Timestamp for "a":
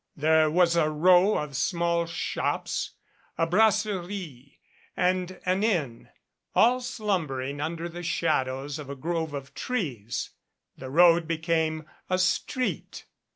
0.75-0.89, 3.37-3.45, 8.89-8.95, 12.09-12.17